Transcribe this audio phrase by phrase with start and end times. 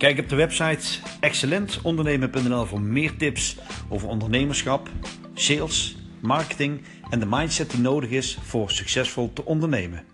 [0.00, 3.56] Kijk op de website excellentondernemen.nl voor meer tips
[3.88, 4.88] over ondernemerschap,
[5.34, 10.04] sales, marketing en de mindset die nodig is voor succesvol te ondernemen.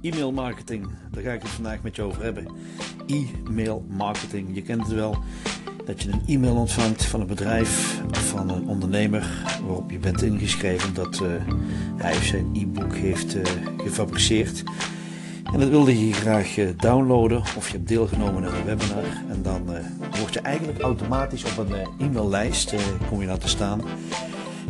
[0.00, 2.46] E-mail marketing, daar ga ik het vandaag met je over hebben.
[3.06, 5.18] E-mail marketing, je kent het wel.
[5.84, 9.26] Dat je een e-mail ontvangt van een bedrijf of van een ondernemer
[9.62, 11.28] waarop je bent ingeschreven dat uh,
[11.96, 13.42] hij zijn e-book heeft uh,
[13.76, 14.62] gefabriceerd.
[15.54, 19.04] En dat wilde je graag uh, downloaden of je hebt deelgenomen aan een webinar.
[19.28, 19.62] En dan
[20.18, 22.74] word je eigenlijk automatisch op een e-maillijst,
[23.08, 23.82] kom je nou te staan,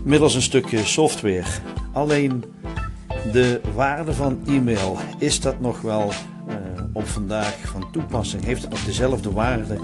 [0.02, 1.44] middels een stukje software.
[1.92, 2.44] Alleen
[3.32, 6.12] de waarde van e-mail, is dat nog wel
[6.92, 8.44] op vandaag van toepassing?
[8.44, 9.78] Heeft het nog dezelfde waarde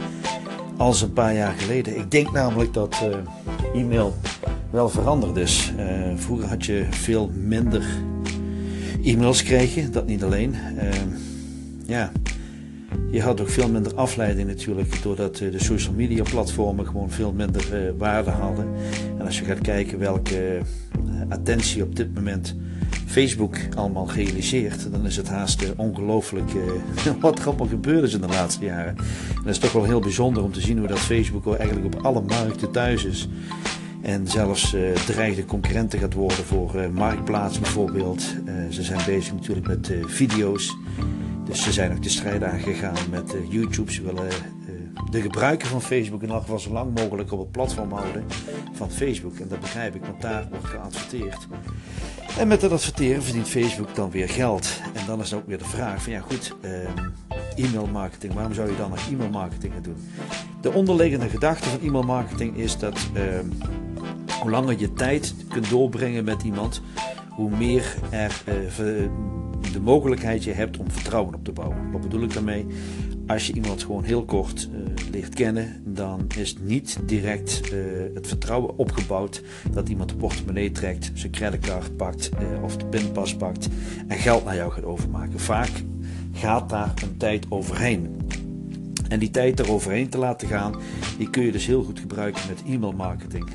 [0.76, 1.96] als een paar jaar geleden.
[1.96, 3.02] Ik denk namelijk dat
[3.74, 4.14] e-mail
[4.70, 5.72] wel veranderd is.
[6.14, 7.84] Vroeger had je veel minder
[9.02, 10.54] e-mails kregen, dat niet alleen.
[10.82, 10.88] Uh,
[11.86, 12.12] ja,
[13.10, 17.94] je had ook veel minder afleiding natuurlijk, doordat de social media platformen gewoon veel minder
[17.98, 18.68] waarde hadden.
[19.18, 20.60] En als je gaat kijken welke
[21.28, 22.56] attentie op dit moment
[23.06, 26.50] Facebook allemaal realiseert, dan is het haast ongelooflijk
[27.20, 28.96] wat er allemaal gebeurd is in de laatste jaren.
[28.96, 32.04] En dat is toch wel heel bijzonder om te zien hoe dat Facebook eigenlijk op
[32.04, 33.28] alle markten thuis is.
[34.02, 38.22] En zelfs uh, dreigde concurrenten gaat worden voor uh, Marktplaats bijvoorbeeld.
[38.70, 40.76] ze zijn bezig natuurlijk met video's.
[41.44, 43.92] Dus ze zijn ook de strijd aangegaan met YouTube.
[43.92, 44.28] Ze willen
[45.10, 48.24] de gebruiker van Facebook in geval zo lang mogelijk op het platform houden
[48.72, 49.38] van Facebook.
[49.38, 51.46] En dat begrijp ik, want daar wordt geadverteerd.
[52.38, 54.80] En met dat adverteren verdient Facebook dan weer geld.
[54.94, 57.08] En dan is ook weer de vraag van ja goed, ehm,
[57.56, 60.08] e-mail marketing, waarom zou je dan nog e-mail marketing gaan doen?
[60.60, 63.46] De onderliggende gedachte van e-mail marketing is dat ehm,
[64.40, 66.82] hoe langer je tijd kunt doorbrengen met iemand,
[67.28, 69.08] hoe meer er uh,
[69.72, 71.90] de mogelijkheid je hebt om vertrouwen op te bouwen.
[71.92, 72.66] Wat bedoel ik daarmee?
[73.26, 74.78] Als je iemand gewoon heel kort uh,
[75.10, 77.80] leert kennen, dan is niet direct uh,
[78.14, 79.42] het vertrouwen opgebouwd
[79.72, 82.30] dat iemand de portemonnee trekt, zijn creditcard pakt
[82.62, 83.68] of de pinpas pakt
[84.08, 85.40] en geld naar jou gaat overmaken.
[85.40, 85.70] Vaak
[86.32, 88.16] gaat daar een tijd overheen.
[89.08, 90.74] En die tijd eroverheen te laten gaan,
[91.18, 93.48] die kun je dus heel goed gebruiken met e-mail marketing.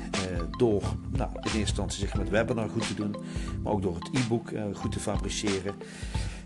[0.58, 3.16] Door nou, in eerste instantie zeg, met webinar goed te doen,
[3.62, 5.74] maar ook door het e-book goed te fabriceren.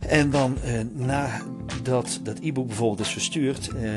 [0.01, 3.91] En dan eh, nadat dat e-book bijvoorbeeld is verstuurd, eh,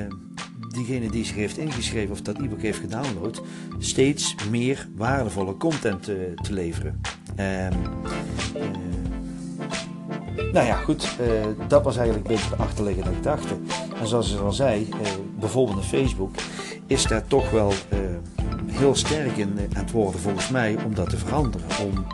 [0.69, 3.41] diegene die zich heeft ingeschreven of dat e-book heeft gedownload,
[3.79, 7.01] steeds meer waardevolle content te, te leveren.
[7.35, 7.73] Ehm,
[8.55, 8.61] eh,
[10.53, 11.17] nou ja, goed,
[11.67, 13.55] dat was eigenlijk een beetje de achterliggende gedachte.
[13.99, 14.89] En zoals ik al zei,
[15.39, 16.35] bijvoorbeeld in Facebook,
[16.87, 17.73] is daar toch wel
[18.73, 21.67] heel sterk in aan het worden volgens mij om dat te veranderen.
[21.81, 22.05] Om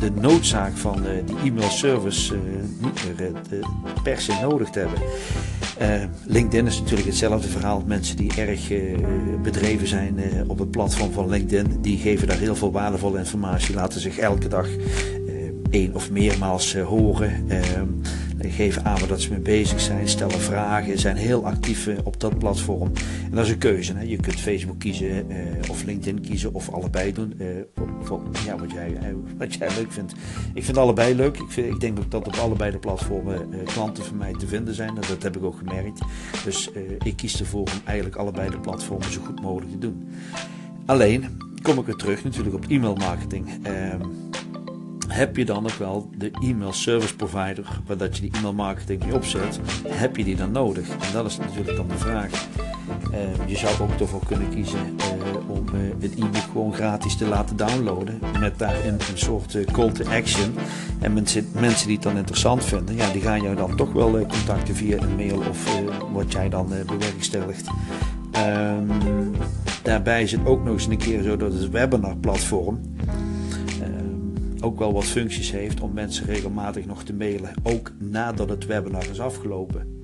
[0.00, 2.40] de noodzaak van uh, die e-mail service uh,
[2.80, 3.32] niet meer
[4.02, 4.98] per se nodig te hebben.
[6.26, 7.82] LinkedIn is natuurlijk hetzelfde verhaal.
[7.86, 8.68] Mensen die erg
[9.42, 14.00] bedreven zijn op het platform van LinkedIn, die geven daar heel veel waardevolle informatie, laten
[14.00, 14.68] zich elke dag
[15.70, 17.46] één of meermaals horen
[18.50, 22.20] geven aan waar dat ze mee bezig zijn, stellen vragen, zijn heel actief eh, op
[22.20, 22.92] dat platform.
[23.24, 23.94] En dat is een keuze.
[23.94, 24.02] Hè.
[24.02, 27.34] Je kunt Facebook kiezen eh, of LinkedIn kiezen of allebei doen.
[27.38, 27.46] Eh,
[28.44, 28.98] ja, wat, jij,
[29.36, 30.12] wat jij leuk vindt.
[30.54, 31.36] Ik vind allebei leuk.
[31.36, 34.74] Ik, vind, ik denk ook dat op allebei de platformen klanten van mij te vinden
[34.74, 34.94] zijn.
[34.94, 36.00] Dat heb ik ook gemerkt.
[36.44, 36.70] Dus
[37.02, 40.08] ik kies ervoor om eigenlijk allebei de platformen zo goed mogelijk te doen.
[40.86, 41.24] Alleen
[41.62, 43.46] kom ik weer terug natuurlijk op e-mail marketing.
[45.18, 49.04] Heb je dan nog wel de e-mail service provider waar dat je die e-mail marketing
[49.04, 50.88] mee opzet, heb je die dan nodig?
[50.88, 52.46] En dat is natuurlijk dan de vraag.
[53.10, 57.26] Uh, je zou ook ervoor kunnen kiezen uh, om uh, het e-book gewoon gratis te
[57.26, 58.18] laten downloaden.
[58.40, 60.54] Met daarin een soort call to action.
[61.00, 64.10] En mensen, mensen die het dan interessant vinden, ja, die gaan jou dan toch wel
[64.10, 65.80] contacten via een mail of
[66.12, 67.66] wat jij dan bewerkstelligt.
[68.36, 68.90] Um,
[69.82, 72.80] daarbij is het ook nog eens een keer zo dat het webinar platform
[74.60, 79.10] ook wel wat functies heeft om mensen regelmatig nog te mailen, ook nadat het webinar
[79.10, 79.96] is afgelopen.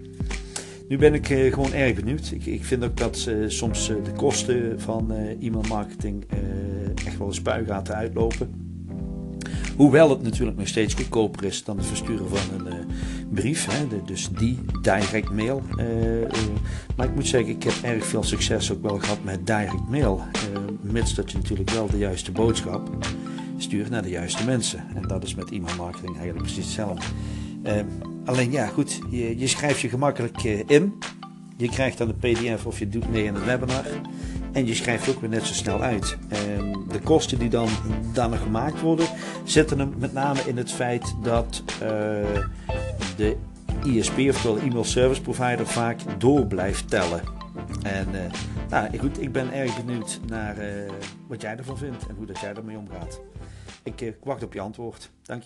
[0.89, 2.30] Nu ben ik eh, gewoon erg benieuwd.
[2.30, 6.24] Ik, ik vind ook dat uh, soms uh, de kosten van e-mail marketing
[7.06, 8.62] echt wel een spuigaten uitlopen.
[9.77, 12.86] Hoewel het natuurlijk nog steeds goedkoper is dan het versturen van een
[13.30, 15.62] brief, hè, dus die direct mail.
[16.97, 20.21] maar ik moet zeggen, ik heb erg veel succes ook wel gehad met direct mail.
[20.80, 22.91] mits dat je natuurlijk wel de juiste boodschap
[23.65, 24.84] stuurt naar de juiste mensen.
[24.95, 27.05] En dat is met e-mail marketing eigenlijk precies hetzelfde.
[27.63, 27.72] Uh,
[28.25, 30.99] alleen ja, goed, je, je schrijft je gemakkelijk uh, in.
[31.57, 33.84] Je krijgt dan de PDF of je doet mee in het webinar.
[34.53, 36.16] En je schrijft ook weer net zo snel uit.
[36.89, 37.69] De kosten die dan
[38.13, 39.07] daarna gemaakt worden,
[39.45, 41.89] zitten hem met name in het feit dat eh,
[43.16, 43.37] de
[43.84, 47.22] ISP, oftewel e-mail service provider, vaak door blijft tellen.
[47.83, 48.09] En
[48.71, 50.57] nou, goed, ik ben erg benieuwd naar
[51.27, 53.21] wat jij ervan vindt en hoe dat jij ermee omgaat.
[53.84, 55.10] Ik uh, wacht op je antwoord.
[55.22, 55.42] Dank